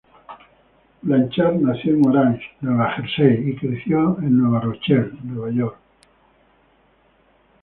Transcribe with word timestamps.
Blanchard 1.03 1.57
nació 1.61 1.93
en 1.93 1.99
en 2.03 2.07
Orange, 2.09 2.41
Nueva 2.61 2.91
Jersey 2.93 3.51
y 3.51 3.55
creció 3.55 4.17
en 4.17 4.35
New 4.35 4.59
Rochelle, 4.59 5.11
Nueva 5.21 5.51
York. 5.51 5.77